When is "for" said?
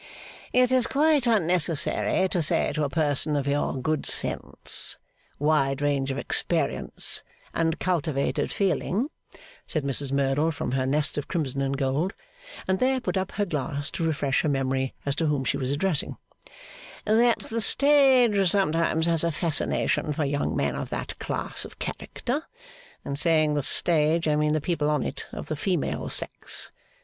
20.13-20.25